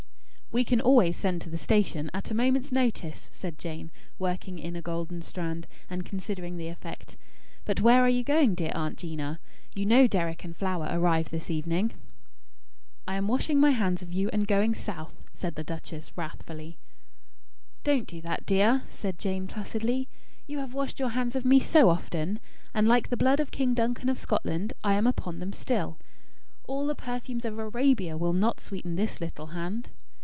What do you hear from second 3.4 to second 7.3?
Jane, working in a golden strand, and considering the effect.